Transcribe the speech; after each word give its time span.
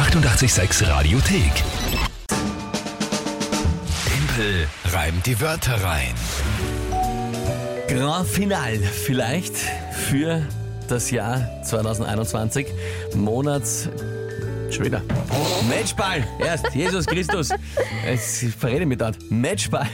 886 0.00 0.88
Radiothek. 0.88 1.52
Tempel 4.06 4.66
reimt 4.86 5.26
die 5.26 5.38
Wörter 5.42 5.74
rein. 5.84 6.14
Grand 7.86 8.26
Final 8.26 8.78
vielleicht 8.78 9.54
für 9.92 10.42
das 10.88 11.10
Jahr 11.10 11.46
2021. 11.64 12.66
Monats. 13.14 13.90
Schon 14.70 14.86
wieder. 14.86 15.02
Matchball. 15.68 16.24
Erst 16.38 16.74
Jesus 16.74 17.04
Christus. 17.04 17.50
Ich 18.10 18.54
verrede 18.56 18.86
mich 18.86 18.96
dort. 18.96 19.18
Matchball. 19.30 19.86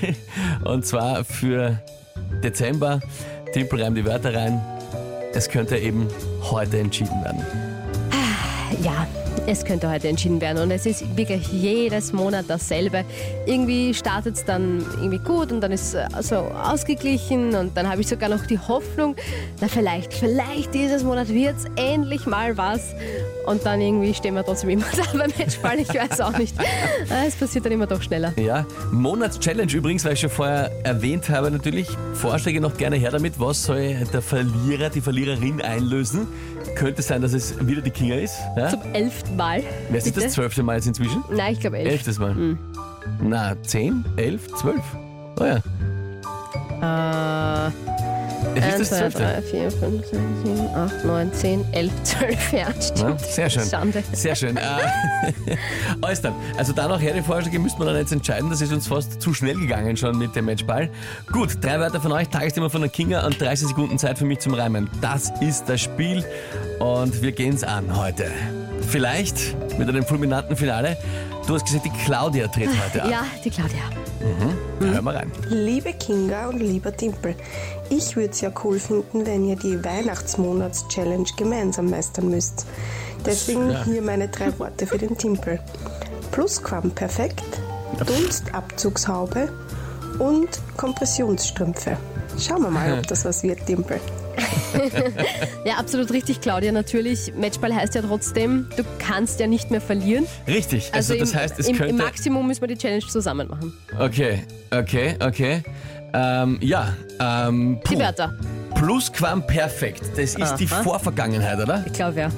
Und 0.65 0.87
zwar 0.87 1.25
für 1.25 1.83
Dezember. 2.45 3.01
Timpel 3.53 3.83
reimt 3.83 3.99
die 3.99 4.05
Wörter 4.05 4.33
rein. 4.33 4.63
Es 5.35 5.49
könnte 5.49 5.77
eben 5.77 6.07
heute 6.43 6.79
entschieden 6.79 7.25
werden. 7.25 7.45
Ja, 8.83 9.05
es 9.47 9.65
könnte 9.65 9.89
heute 9.89 10.09
entschieden 10.09 10.41
werden 10.41 10.63
und 10.63 10.71
es 10.71 10.87
ist 10.87 11.17
wirklich 11.17 11.47
jedes 11.49 12.13
Monat 12.13 12.47
dasselbe. 12.49 13.05
Irgendwie 13.47 13.95
startet 13.95 14.37
es 14.37 14.45
dann 14.45 14.85
irgendwie 14.97 15.19
gut 15.19 15.53
und 15.53 15.61
dann 15.61 15.73
ist 15.73 15.95
es 15.95 16.29
so 16.29 16.37
ausgeglichen 16.37 17.55
und 17.55 17.77
dann 17.77 17.89
habe 17.89 18.01
ich 18.01 18.09
sogar 18.09 18.29
noch 18.29 18.45
die 18.47 18.59
Hoffnung, 18.59 19.15
na 19.61 19.69
vielleicht, 19.69 20.13
vielleicht 20.13 20.75
dieses 20.75 21.05
Monat 21.05 21.29
wird 21.29 21.57
es 21.57 21.65
endlich 21.77 22.27
mal 22.27 22.57
was 22.57 22.95
und 23.47 23.65
dann 23.65 23.81
irgendwie 23.81 24.13
stehen 24.13 24.35
wir 24.35 24.45
trotzdem 24.45 24.71
immer 24.71 24.87
da 24.97 25.17
beim 25.17 25.31
Matchball, 25.39 25.79
ich 25.79 25.89
weiß 25.89 26.21
auch 26.21 26.37
nicht. 26.37 26.55
Es 27.27 27.37
passiert 27.37 27.65
dann 27.65 27.73
immer 27.73 27.87
doch 27.87 28.03
schneller. 28.03 28.33
Ja, 28.37 28.67
Monatschallenge 28.91 29.73
übrigens, 29.73 30.05
weil 30.05 30.15
ich 30.15 30.21
schon 30.21 30.31
vorher 30.31 30.71
erwähnt 30.85 31.29
habe, 31.29 31.51
natürlich. 31.51 31.89
Vorschläge 32.15 32.61
noch 32.61 32.77
gerne 32.77 32.97
her 32.97 33.13
damit. 33.13 33.39
Was 33.39 33.65
soll 33.65 34.05
der 34.13 34.23
Verlierer, 34.23 34.91
die 34.91 35.01
Verliererin 35.01 35.61
einlösen? 35.63 36.27
Könnte 36.75 37.03
sein, 37.03 37.23
dass 37.23 37.33
es 37.33 37.55
wieder 37.67 37.81
die 37.81 37.91
Kinga 37.91 38.17
ist. 38.17 38.37
Ja? 38.57 38.71
Zum 38.71 38.81
elften 38.93 39.36
Mal. 39.37 39.63
Wer 39.91 39.99
ist 39.99 40.17
das 40.17 40.33
zwölfte 40.33 40.63
Mal 40.63 40.77
jetzt 40.77 40.87
inzwischen? 40.87 41.23
Nein, 41.31 41.53
ich 41.53 41.61
glaube 41.61 41.79
elf. 41.79 41.91
Elftes 41.93 42.19
Mal. 42.19 42.35
Mhm. 42.35 42.59
Na, 43.23 43.55
zehn, 43.63 44.05
elf, 44.17 44.53
zwölf. 44.57 44.83
Oh 45.39 45.45
ja. 45.45 45.57
Äh, 46.83 47.71
Es 48.59 48.65
1, 48.65 48.81
ist 48.81 48.93
das 48.93 48.99
2, 48.99 49.11
zwölfte. 49.11 49.19
3, 49.23 49.43
4, 49.43 49.71
5, 49.71 50.07
6, 50.07 50.11
7, 50.45 50.69
8, 50.75 51.05
9, 51.05 51.33
10, 51.33 51.65
11, 51.73 51.93
12. 52.03 52.53
Ja, 52.53 52.67
Na, 52.75 52.83
stimmt. 52.83 53.21
sehr 53.21 53.51
schön. 53.51 53.65
Schande. 53.69 54.03
Sehr 54.13 54.35
schön. 54.35 54.57
Äh, 54.57 54.61
Alles 56.03 56.21
dann. 56.23 56.35
Also 56.57 56.73
da 56.73 56.89
noch 56.89 57.01
her 57.01 57.13
die 57.15 57.23
Vorschläge 57.23 57.59
müsste 57.59 57.79
man 57.79 57.89
dann 57.89 57.97
jetzt 57.97 58.13
entscheiden. 58.13 58.51
Das 58.51 58.61
ist 58.61 58.73
uns 58.73 58.87
fast 58.89 59.21
zu 59.21 59.33
schnell 59.35 59.55
gegangen 59.57 59.97
schon 59.97 60.19
mit 60.19 60.35
dem 60.37 60.47
Matchball. 60.47 60.91
Gut, 61.33 61.63
drei 61.63 61.79
Wörter 61.81 62.01
von 62.01 62.13
euch, 62.13 62.29
Tagesthema 62.29 62.69
von 62.69 62.81
der 62.81 62.91
Kinga 62.91 63.25
und 63.27 63.41
30 63.41 63.69
Sekunden 63.69 63.99
Zeit 63.99 64.19
für 64.19 64.25
mich 64.25 64.39
zum 64.41 64.55
Reimen. 64.55 64.89
Das 65.01 65.33
ist 65.41 65.69
das 65.69 65.81
Spiel 65.83 66.25
und 66.79 67.23
wir 67.23 67.33
gehen's 67.33 67.63
an 67.65 67.97
heute. 67.97 68.31
Vielleicht 68.89 69.57
mit 69.79 69.89
einem 69.89 70.05
fulminanten 70.05 70.57
Finale. 70.57 70.97
Du 71.47 71.55
hast 71.55 71.65
gesagt, 71.67 71.85
die 71.85 71.91
Claudia 72.05 72.49
tritt 72.49 72.71
heute 72.85 73.03
ab. 73.05 73.11
Ja, 73.11 73.25
die 73.45 73.51
Claudia. 73.51 73.79
Da 74.81 74.87
hören 74.87 75.05
wir 75.05 75.15
rein. 75.15 75.33
Liebe 75.49 75.93
Kinga 75.93 76.49
und 76.49 76.59
lieber 76.59 76.97
Timpel, 76.97 77.35
ich 77.91 78.17
würde 78.17 78.31
es 78.31 78.41
ja 78.41 78.51
cool 78.65 78.79
finden, 78.79 79.27
wenn 79.27 79.45
ihr 79.49 79.57
die 79.57 79.83
Weihnachtsmonats-Challenge 79.85 81.29
gemeinsam 81.37 81.91
meistern 81.91 82.31
müsst. 82.31 82.67
Deswegen 83.25 83.71
Ja. 83.71 83.85
hier 83.85 84.03
meine 84.03 84.29
drei 84.29 84.57
Worte 84.59 84.87
für 84.87 84.99
den 84.99 85.17
Timpel. 85.17 85.61
Plusquamperfekt, 86.33 87.43
Dunstabzugshaube 88.05 89.49
und 90.19 90.49
Kompressionsstrümpfe. 90.77 91.97
Schauen 92.39 92.63
wir 92.63 92.71
mal, 92.71 92.99
ob 92.99 93.07
das 93.07 93.25
was 93.25 93.43
wird, 93.43 93.65
Timpel. 93.67 94.01
Ja, 95.65 95.75
absolut 95.79 96.13
richtig, 96.13 96.41
Claudia. 96.41 96.71
Natürlich, 96.71 97.33
Matchball 97.35 97.75
heißt 97.75 97.95
ja 97.95 98.03
trotzdem, 98.03 98.69
du 98.77 98.85
kannst 98.99 99.41
ja 99.41 99.47
nicht 99.47 99.71
mehr 99.71 99.81
verlieren. 99.81 100.27
Richtig. 100.47 100.91
Also, 100.93 101.15
im, 101.15 101.21
das 101.21 101.35
heißt, 101.35 101.59
es 101.59 101.69
im, 101.69 101.77
könnte. 101.77 101.91
im 101.91 101.97
Maximum 101.97 102.47
müssen 102.47 102.61
wir 102.61 102.69
die 102.69 102.77
Challenge 102.77 103.05
zusammen 103.07 103.49
machen. 103.49 103.73
Okay, 103.99 104.45
okay, 104.71 105.17
okay. 105.21 105.63
Ähm, 106.15 106.59
ja, 106.61 106.95
ähm, 107.21 107.81
Die 107.89 107.95
puh. 107.95 108.01
Wörter. 108.01 108.35
Plusquamperfekt. 108.75 110.03
Das 110.17 110.35
ist 110.35 110.57
die 110.57 110.67
Aha. 110.67 110.83
Vorvergangenheit, 110.83 111.59
oder? 111.59 111.83
Ich 111.87 111.93
glaube 111.93 112.21
ja. 112.21 112.29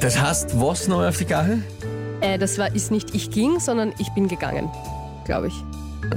Das 0.00 0.20
heißt, 0.20 0.60
was 0.60 0.88
neu 0.88 1.08
auf 1.08 1.16
die 1.16 1.24
Gachel? 1.24 1.62
Äh, 2.20 2.38
das 2.38 2.58
war, 2.58 2.74
ist 2.74 2.90
nicht 2.90 3.14
ich 3.14 3.30
ging, 3.30 3.58
sondern 3.60 3.92
ich 3.98 4.08
bin 4.10 4.28
gegangen. 4.28 4.68
Glaube 5.24 5.48
ich. 5.48 5.54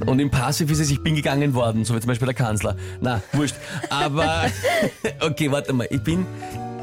Und 0.05 0.19
im 0.19 0.29
Passiv 0.31 0.71
ist 0.71 0.79
es, 0.79 0.89
ich 0.91 1.01
bin 1.03 1.15
gegangen 1.15 1.53
worden, 1.53 1.85
so 1.85 1.95
wie 1.95 1.99
zum 1.99 2.07
Beispiel 2.07 2.25
der 2.25 2.35
Kanzler. 2.35 2.75
Na, 3.01 3.21
wurscht. 3.33 3.55
Aber, 3.89 4.45
okay, 5.21 5.51
warte 5.51 5.73
mal. 5.73 5.87
Ich 5.89 6.01
bin, 6.01 6.25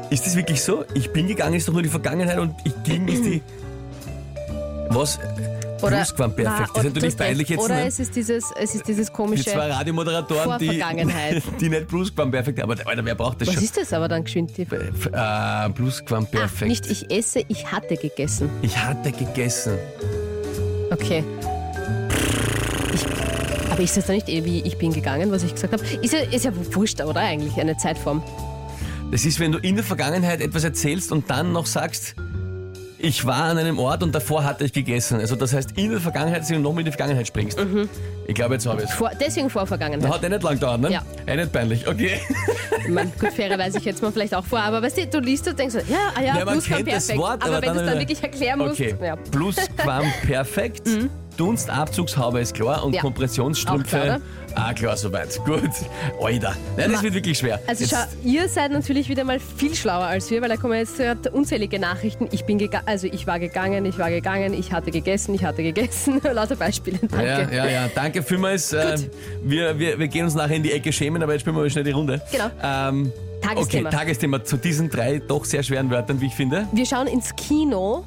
ist 0.09 0.25
das 0.25 0.35
wirklich 0.35 0.61
so? 0.61 0.85
Ich 0.93 1.11
bin 1.11 1.27
gegangen 1.27 1.53
ist 1.55 1.67
doch 1.67 1.73
nur 1.73 1.81
die 1.83 1.89
Vergangenheit 1.89 2.39
und 2.39 2.55
ich 2.63 2.73
ging 2.83 3.07
ist 3.07 3.23
die, 3.25 3.41
was? 4.89 5.19
Plusquamperfekt. 5.79 6.47
Ah, 6.47 6.59
Das 6.61 6.69
ist 6.69 6.75
oder- 6.75 6.83
natürlich 6.93 7.17
peinlich 7.17 7.49
jetzt. 7.49 7.59
Oder 7.59 7.75
ne? 7.75 7.87
es 7.87 7.99
ist 7.99 8.15
dieses, 8.15 8.45
es 8.57 8.73
ist 8.73 8.87
dieses 8.87 9.07
Die 9.07 9.13
komische. 9.13 9.43
zwei 9.51 9.69
Radiomoderatoren, 9.69 10.57
die, 10.57 10.81
die 11.59 11.69
nicht 11.69 11.87
Plusquamperfekt, 11.89 12.61
aber 12.61 12.77
Alter, 12.85 13.03
wer 13.03 13.15
braucht 13.15 13.41
das 13.41 13.49
Was 13.49 13.55
schon? 13.55 13.63
ist 13.65 13.75
das 13.75 13.91
aber 13.91 14.07
dann 14.07 14.23
geschwind? 14.23 14.57
Die- 14.57 14.61
Äh, 14.61 14.91
Ah, 15.11 15.67
Plusquamperfekt. 15.67 16.69
nicht 16.69 16.89
ich 16.89 17.11
esse, 17.11 17.43
ich 17.49 17.69
hatte 17.69 17.97
gegessen. 17.97 18.49
Ich 18.61 18.77
hatte 18.77 19.11
gegessen. 19.11 19.77
Okay. 20.89 21.23
Aber 23.73 23.81
ist 23.81 23.97
das 23.97 24.05
dann 24.05 24.17
nicht 24.17 24.29
eh 24.29 24.45
wie 24.45 24.61
ich 24.61 24.77
bin 24.77 24.93
gegangen, 24.93 25.31
was 25.31 25.41
ich 25.41 25.55
gesagt 25.55 25.73
habe? 25.73 25.83
Ist 26.03 26.13
ja, 26.13 26.19
ist 26.19 26.45
ja 26.45 26.51
wurscht, 26.75 27.01
oder 27.01 27.21
eigentlich? 27.21 27.57
Eine 27.57 27.75
Zeitform. 27.75 28.21
Das 29.09 29.25
ist, 29.25 29.39
wenn 29.39 29.51
du 29.51 29.57
in 29.57 29.73
der 29.75 29.83
Vergangenheit 29.83 30.41
etwas 30.41 30.63
erzählst 30.63 31.11
und 31.11 31.27
dann 31.31 31.53
noch 31.53 31.65
sagst, 31.65 32.13
ich 32.99 33.25
war 33.25 33.45
an 33.45 33.57
einem 33.57 33.79
Ort 33.79 34.03
und 34.03 34.13
davor 34.13 34.43
hatte 34.43 34.63
ich 34.63 34.73
gegessen. 34.73 35.19
Also 35.19 35.35
das 35.35 35.53
heißt, 35.53 35.71
in 35.75 35.89
der 35.89 35.99
Vergangenheit, 35.99 36.41
dass 36.41 36.49
du 36.49 36.59
nochmal 36.59 36.81
in 36.81 36.85
die 36.85 36.91
Vergangenheit 36.91 37.27
springst. 37.27 37.57
Ich 38.27 38.35
glaube, 38.35 38.53
jetzt 38.53 38.67
habe 38.67 38.83
ich 38.83 38.89
es. 38.89 38.93
Vor, 38.95 39.09
deswegen 39.19 39.49
vor 39.49 39.65
Vergangenheit. 39.65 40.13
Hat 40.13 40.23
eh 40.23 40.29
nicht 40.29 40.43
lang 40.43 40.53
gedauert, 40.53 40.79
ne? 40.79 40.91
Ja. 40.91 41.01
Eh 41.25 41.35
nicht 41.35 41.51
peinlich, 41.51 41.87
okay. 41.87 42.19
Ich 42.79 42.89
meine, 42.89 43.11
gut, 43.19 43.33
faire 43.33 43.57
weiß 43.57 43.73
ich 43.73 43.85
jetzt 43.85 44.03
mal 44.03 44.11
vielleicht 44.11 44.35
auch 44.35 44.45
vor, 44.45 44.59
aber 44.59 44.83
weißt 44.83 44.99
du, 44.99 45.07
du 45.07 45.19
liest 45.19 45.47
und 45.47 45.57
denkst 45.57 45.73
so, 45.73 45.79
ja, 45.91 46.11
ah 46.15 46.21
ja, 46.21 46.37
Ja, 46.37 46.45
man 46.45 46.53
plus 46.53 46.65
kennt 46.65 46.87
das 46.87 47.07
perfekt. 47.07 47.17
Wort, 47.19 47.43
aber, 47.43 47.57
aber 47.57 47.61
wenn 47.67 47.73
du 47.73 47.79
es 47.79 47.89
dann 47.89 47.99
wirklich 47.99 48.21
erklären 48.23 48.59
musst, 48.59 48.79
Okay. 48.79 48.95
ja. 49.03 49.15
Plusquam 49.15 50.05
perfekt. 50.27 50.87
Dunstabzugshaube 51.37 52.39
ist 52.39 52.53
klar 52.53 52.83
und 52.83 52.93
Ja. 52.93 53.01
Kompressionsstrümpfe. 53.01 53.97
Auch 53.97 54.03
klar, 54.03 54.21
ah, 54.55 54.73
klar, 54.73 54.97
soweit. 54.97 55.39
Gut. 55.45 55.61
Alter. 56.21 56.55
Nein, 56.77 56.91
das 56.91 57.03
wird 57.03 57.13
wirklich 57.13 57.37
schwer. 57.37 57.59
Also 57.67 57.83
Jetzt- 57.83 57.91
schau, 57.91 58.27
ihr 58.27 58.47
seid 58.47 58.71
natürlich 58.71 59.09
wieder 59.09 59.23
mal 59.23 59.39
viel 59.39 59.73
schlauer 59.75 60.05
als 60.05 60.29
wir, 60.29 60.41
weil 60.41 60.49
da 60.49 60.57
kommen 60.57 60.73
jetzt 60.77 60.97
gerade 60.97 61.31
unzählige 61.31 61.79
Nachrichten. 61.79 62.27
Ich 62.31 62.45
bin 62.45 62.57
gegangen, 62.57 62.85
also 62.87 63.07
ich 63.07 63.25
war 63.27 63.39
gegangen, 63.39 63.85
ich 63.85 63.97
war 63.97 64.09
gegangen, 64.09 64.53
ich 64.53 64.71
hatte 64.71 64.91
gegessen, 64.91 65.33
ich 65.35 65.43
hatte 65.43 65.63
gegessen. 65.63 66.21
Lauter 66.33 66.55
Beispiele, 66.55 66.99
danke. 66.99 67.25
Ja, 67.25 67.51
ja, 67.51 67.69
ja, 67.69 67.89
danke 67.93 68.21
vielmals. 68.23 68.73
Äh, 68.73 68.97
wir, 69.43 69.77
wir, 69.79 69.99
wir 69.99 70.07
gehen 70.07 70.25
uns 70.25 70.35
nachher 70.35 70.55
in 70.55 70.63
die 70.63 70.71
Ecke 70.71 70.91
schämen, 70.93 71.21
aber 71.23 71.33
jetzt 71.33 71.41
spielen 71.41 71.55
wir 71.55 71.61
mal 71.63 71.69
schnell 71.69 71.83
die 71.83 71.91
Runde. 71.91 72.21
Genau. 72.31 72.49
Ähm, 72.61 73.11
Tagesthema. 73.41 73.89
Okay, 73.89 73.97
Tagesthema 73.97 74.43
zu 74.43 74.55
diesen 74.57 74.89
drei 74.89 75.19
doch 75.19 75.43
sehr 75.43 75.63
schweren 75.63 75.89
Wörtern, 75.89 76.21
wie 76.21 76.27
ich 76.27 76.33
finde. 76.35 76.65
Wir 76.71 76.85
schauen 76.85 77.07
ins 77.07 77.35
Kino 77.35 78.05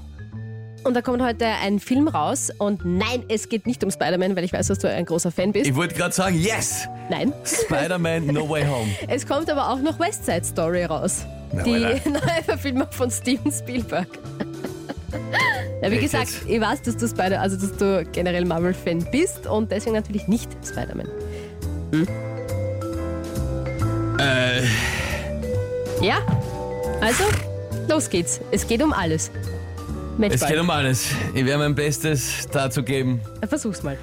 und 0.86 0.94
da 0.94 1.02
kommt 1.02 1.22
heute 1.22 1.46
ein 1.46 1.80
Film 1.80 2.08
raus 2.08 2.50
und 2.58 2.84
nein, 2.84 3.24
es 3.28 3.48
geht 3.48 3.66
nicht 3.66 3.82
um 3.84 3.90
Spider-Man, 3.90 4.36
weil 4.36 4.44
ich 4.44 4.52
weiß, 4.52 4.68
dass 4.68 4.78
du 4.78 4.88
ein 4.88 5.04
großer 5.04 5.30
Fan 5.32 5.52
bist. 5.52 5.66
Ich 5.66 5.74
wollte 5.74 5.94
gerade 5.94 6.14
sagen, 6.14 6.38
yes! 6.40 6.86
Nein. 7.10 7.32
Spider-Man 7.44 8.26
No 8.28 8.48
Way 8.48 8.64
Home. 8.66 8.88
Es 9.08 9.26
kommt 9.26 9.50
aber 9.50 9.68
auch 9.70 9.80
noch 9.80 9.98
West 9.98 10.24
Side 10.24 10.44
Story 10.44 10.84
raus. 10.84 11.24
Na, 11.52 11.62
die 11.62 11.70
neue 12.08 12.42
Verfilmung 12.44 12.86
von 12.90 13.10
Steven 13.10 13.50
Spielberg. 13.52 14.08
Ja, 15.82 15.90
wie 15.90 15.94
Echt 15.96 16.04
gesagt, 16.04 16.30
jetzt? 16.30 16.48
ich 16.48 16.60
weiß, 16.60 16.82
dass 16.82 16.96
du 16.96 17.06
Spider, 17.06 17.40
also 17.40 17.56
dass 17.56 17.76
du 17.76 18.04
generell 18.12 18.44
Marvel-Fan 18.44 19.06
bist 19.12 19.46
und 19.46 19.70
deswegen 19.70 19.94
natürlich 19.94 20.26
nicht 20.26 20.50
Spider-Man. 20.66 21.06
Äh, 24.18 24.62
Ja? 26.04 26.16
Also, 27.00 27.24
los 27.88 28.08
geht's. 28.10 28.40
Es 28.50 28.66
geht 28.66 28.82
um 28.82 28.92
alles. 28.92 29.30
Es 30.24 30.40
Matchball. 30.40 30.50
geht 30.50 30.60
um 30.60 30.70
alles. 30.70 31.08
Ich 31.34 31.44
werde 31.44 31.58
mein 31.58 31.74
Bestes 31.74 32.48
dazu 32.50 32.82
geben. 32.82 33.20
Versuch's 33.48 33.82
mal. 33.82 33.98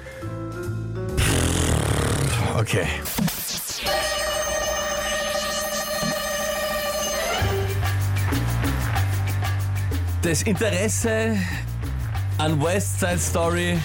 Okay. 2.58 2.86
Das 10.22 10.42
Interesse 10.42 11.36
an 12.38 12.62
West 12.62 13.00
Side 13.00 13.18
Story, 13.18 13.78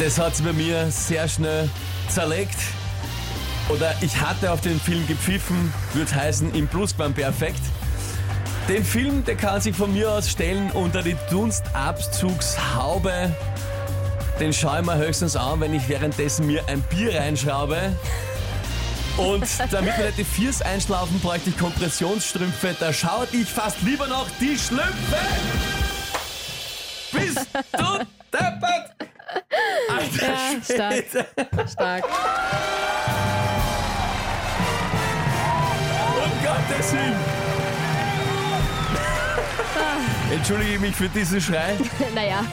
das 0.00 0.18
hat 0.18 0.34
sich 0.34 0.44
bei 0.44 0.52
mir 0.52 0.90
sehr 0.90 1.28
schnell 1.28 1.68
zerlegt. 2.08 2.56
Oder 3.68 3.94
ich 4.00 4.18
hatte 4.20 4.50
auf 4.50 4.62
den 4.62 4.80
Film 4.80 5.06
gepfiffen, 5.06 5.72
würde 5.92 6.12
heißen 6.14 6.54
im 6.54 6.66
Plusquamperfekt. 6.66 7.60
Den 8.68 8.84
Film, 8.84 9.24
der 9.24 9.34
kann 9.34 9.60
sich 9.62 9.74
von 9.74 9.94
mir 9.94 10.10
aus 10.10 10.28
stellen 10.28 10.70
unter 10.72 11.02
die 11.02 11.16
Dunstabzugshaube. 11.30 13.34
Den 14.38 14.52
schaue 14.52 14.80
ich 14.80 14.86
mir 14.86 14.98
höchstens 14.98 15.36
an, 15.36 15.60
wenn 15.60 15.72
ich 15.72 15.88
währenddessen 15.88 16.46
mir 16.46 16.62
ein 16.68 16.82
Bier 16.82 17.18
reinschraube. 17.18 17.96
Und 19.16 19.46
damit 19.72 19.96
wir 19.96 20.04
nicht 20.04 20.18
die 20.18 20.24
Viers 20.24 20.60
einschlafen, 20.60 21.18
bräuchte 21.20 21.48
ich 21.48 21.56
Kompressionsstrümpfe. 21.58 22.76
Da 22.78 22.92
schaut 22.92 23.32
ich 23.32 23.48
fast 23.48 23.80
lieber 23.82 24.06
noch 24.06 24.26
die 24.38 24.58
Schlümpfe. 24.58 25.16
du 27.72 28.04
deppert! 28.32 28.92
Alter 29.88 30.26
Ja, 30.26 30.36
stark. 30.62 31.04
Stark. 31.70 32.04
Um 36.22 36.30
Gottes 36.44 36.92
Willen! 36.92 37.27
Entschuldige 40.32 40.74
ich 40.74 40.80
mich 40.80 40.94
für 40.94 41.08
diesen 41.08 41.40
Schrei, 41.40 41.76
Naja, 42.14 42.44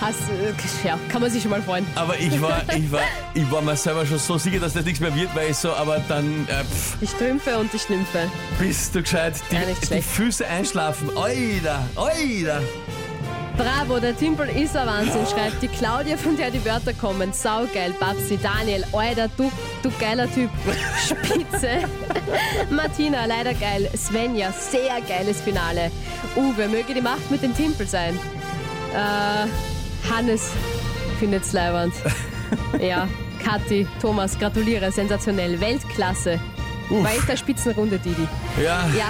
hast, 0.00 0.20
äh, 0.30 0.86
ja, 0.86 0.98
kann 1.08 1.20
man 1.22 1.30
sich 1.30 1.42
schon 1.42 1.50
mal 1.50 1.62
freuen. 1.62 1.86
aber 1.94 2.18
ich 2.18 2.40
war, 2.40 2.62
ich 2.76 2.90
war, 2.90 3.00
ich 3.34 3.50
war 3.50 3.62
mir 3.62 3.76
selber 3.76 4.04
schon 4.06 4.18
so 4.18 4.38
sicher, 4.38 4.58
dass 4.60 4.72
das 4.74 4.84
nichts 4.84 5.00
mehr 5.00 5.14
wird, 5.14 5.34
weil 5.34 5.50
ich 5.50 5.56
so, 5.56 5.72
aber 5.72 5.98
dann 6.08 6.46
äh, 6.48 6.64
pff, 6.64 6.96
Die 7.00 7.06
Strümpfe 7.06 7.58
und 7.58 7.72
die 7.72 7.78
Schlümpfe. 7.78 8.30
bist 8.58 8.94
du 8.94 9.02
gescheit. 9.02 9.34
Die, 9.50 9.54
Ja, 9.54 9.60
die. 9.96 10.02
Füße 10.02 10.46
einschlafen. 10.46 11.08
Oida, 11.16 11.84
oida. 11.96 12.60
Bravo, 13.62 14.00
der 14.00 14.16
Timpel 14.16 14.48
ist 14.48 14.76
ein 14.76 14.86
Wahnsinn, 14.88 15.24
schreibt 15.24 15.62
die 15.62 15.68
Claudia, 15.68 16.16
von 16.16 16.36
der 16.36 16.50
die 16.50 16.64
Wörter 16.64 16.92
kommen. 16.92 17.32
Saugeil, 17.32 17.92
Babsi, 18.00 18.36
Daniel, 18.36 18.84
Alter, 18.92 19.28
du, 19.36 19.52
du 19.84 19.90
geiler 20.00 20.28
Typ. 20.32 20.50
Spitze. 21.00 21.84
Martina, 22.70 23.24
leider 23.26 23.54
geil. 23.54 23.88
Svenja, 23.96 24.50
sehr 24.50 25.00
geiles 25.06 25.40
Finale. 25.40 25.92
Uwe, 26.34 26.66
möge 26.66 26.92
die 26.92 27.00
Macht 27.00 27.30
mit 27.30 27.42
dem 27.44 27.54
Timpel 27.56 27.86
sein. 27.86 28.18
Äh, 28.94 30.10
Hannes 30.12 30.50
findet's 31.18 31.52
leibernd. 31.52 31.94
Ja, 32.78 33.08
Kathi, 33.42 33.86
Thomas, 34.00 34.38
gratuliere, 34.38 34.92
sensationell, 34.92 35.58
Weltklasse. 35.58 36.38
War 36.90 37.10
echt 37.10 37.26
eine 37.28 37.38
Spitzenrunde, 37.38 37.98
Didi. 37.98 38.28
Ja, 38.62 38.84
Ja. 38.94 39.08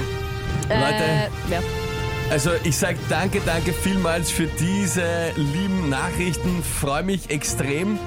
Leute. 0.69 1.03
Äh, 1.03 1.53
ja. 1.53 1.82
Also 2.33 2.51
ich 2.65 2.79
sag 2.79 2.97
danke, 3.11 3.43
danke 3.45 3.75
vielmals 3.75 4.31
für 4.31 4.47
diese 4.47 5.33
lieben 5.37 5.91
Nachrichten. 5.91 6.63
Freue 6.63 7.03
mich 7.03 7.29
extrem, 7.29 7.99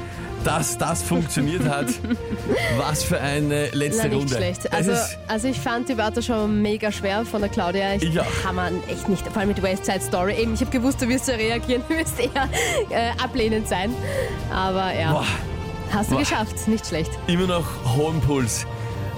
dass 0.44 0.80
das 0.80 1.04
funktioniert 1.04 1.64
hat. 1.70 1.86
Was 2.78 3.04
für 3.04 3.22
eine 3.22 3.68
letzte 3.70 4.04
Na, 4.04 4.08
nicht 4.10 4.22
Runde. 4.22 4.36
schlecht. 4.36 4.74
Also, 4.74 4.94
also 5.28 5.48
ich 5.48 5.60
fand 5.60 5.90
die 5.90 5.98
Wörter 6.00 6.24
schon 6.24 6.60
mega 6.60 6.92
schwer 6.92 7.24
von 7.24 7.42
der 7.42 7.52
Claudia. 7.52 7.94
Ich 7.98 8.20
auch. 8.20 8.26
kann 8.42 8.56
man 8.56 8.84
echt 8.88 9.08
nicht, 9.10 9.28
vor 9.28 9.38
allem 9.38 9.50
mit 9.50 9.62
West 9.62 9.86
Side 9.86 10.02
Story. 10.02 10.34
Eben, 10.42 10.56
ich 10.56 10.62
habe 10.62 10.72
gewusst, 10.72 11.04
du 11.04 11.08
wirst 11.08 11.28
so 11.28 11.32
reagieren, 11.34 11.84
du 11.88 11.96
wirst 11.96 12.20
eher 12.20 12.50
äh, 12.90 13.12
ablehnend 13.24 13.68
sein. 13.68 13.94
Aber 14.52 14.92
ja, 14.92 15.12
boah, 15.12 15.26
hast 15.92 16.10
du 16.10 16.16
boah. 16.16 16.22
geschafft, 16.22 16.68
nicht 16.68 16.88
schlecht. 16.88 17.12
immer 17.28 17.46
noch 17.46 17.68
hohen 17.96 18.20
Puls. 18.22 18.66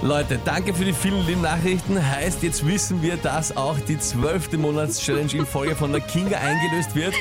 Leute, 0.00 0.38
danke 0.44 0.72
für 0.74 0.84
die 0.84 0.92
vielen 0.92 1.26
lieben 1.26 1.42
Nachrichten. 1.42 1.98
Heißt, 2.00 2.42
jetzt 2.44 2.64
wissen 2.64 3.02
wir, 3.02 3.16
dass 3.16 3.56
auch 3.56 3.76
die 3.80 3.98
zwölfte 3.98 4.56
Monats-Challenge 4.56 5.32
in 5.32 5.44
Folge 5.46 5.74
von 5.74 5.90
der 5.90 6.00
Kinga 6.00 6.38
eingelöst 6.38 6.94
wird. 6.94 7.14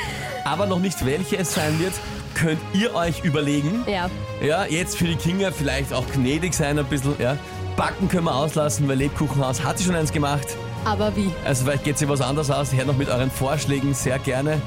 Aber 0.45 0.67
noch 0.67 0.79
nicht 0.79 1.03
welche 1.03 1.37
es 1.37 1.55
sein 1.55 1.79
wird, 1.79 1.93
könnt 2.35 2.59
ihr 2.73 2.93
euch 2.93 3.23
überlegen. 3.23 3.83
Ja, 3.87 4.09
Ja, 4.45 4.65
jetzt 4.65 4.95
für 4.97 5.05
die 5.05 5.15
Kinga 5.15 5.49
vielleicht 5.51 5.91
auch 5.91 6.05
gnädig 6.13 6.53
sein 6.53 6.77
ein 6.77 6.85
bisschen. 6.85 7.15
Ja. 7.19 7.35
Backen 7.75 8.09
können 8.09 8.25
wir 8.25 8.35
auslassen, 8.35 8.87
weil 8.87 8.97
Lebkuchenhaus 8.97 9.63
hat 9.63 9.79
sie 9.79 9.85
schon 9.85 9.95
eins 9.95 10.11
gemacht. 10.11 10.47
aber 10.85 11.15
wie? 11.15 11.31
Also 11.45 11.65
vielleicht 11.65 11.83
geht 11.83 11.97
sie 11.97 12.07
was 12.07 12.21
anderes 12.21 12.51
aus. 12.51 12.71
Her 12.73 12.85
noch 12.85 12.97
mit 12.97 13.09
euren 13.09 13.31
Vorschlägen 13.31 13.95
sehr 13.95 14.19
gerne. 14.19 14.61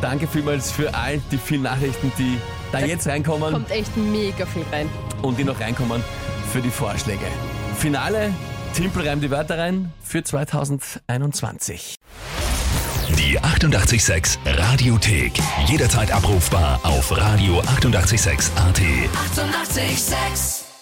Danke 0.00 0.26
vielmals 0.26 0.72
für 0.72 0.92
all 0.92 1.18
die 1.30 1.38
vielen 1.38 1.62
Nachrichten, 1.62 2.10
die 2.18 2.36
da 2.72 2.80
jetzt 2.80 3.06
reinkommen 3.06 3.52
Kommt 3.52 3.70
echt 3.70 3.96
mega 3.96 4.44
viel 4.44 4.64
rein. 4.72 4.88
und 5.22 5.38
die 5.38 5.44
noch 5.44 5.58
reinkommen 5.60 6.02
für 6.54 6.62
die 6.62 6.70
Vorschläge. 6.70 7.26
Finale, 7.76 8.32
Timpel 8.74 9.08
reimt 9.08 9.24
die 9.24 9.30
Wörter 9.32 9.58
rein 9.58 9.92
für 10.00 10.22
2021. 10.22 11.96
Die 13.18 13.40
886 13.40 14.38
Radiothek. 14.46 15.32
Jederzeit 15.66 16.12
abrufbar 16.12 16.78
auf 16.84 17.10
radio886.at. 17.10 18.56
886! 18.56 18.56
886 18.56 20.73